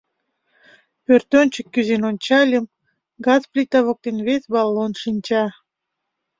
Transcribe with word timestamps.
Пӧртӧнчык 1.05 1.67
кӱзен 1.73 2.01
ончальым, 2.09 2.65
газ 3.25 3.41
плита 3.51 3.79
воктен 3.85 4.17
вес 4.27 4.43
баллон 4.53 4.91
шинча. 5.01 5.43